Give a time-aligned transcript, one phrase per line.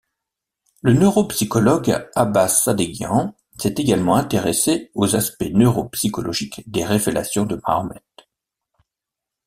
[0.81, 8.01] Le neuropsychologue Abbas Sadeghian s'est également intéressé aux aspects neuropsychologiques des révélations de Mahomet.